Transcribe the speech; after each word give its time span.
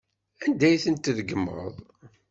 Anda 0.43 0.65
ay 0.67 0.79
tent-tregmeḍ? 0.83 1.73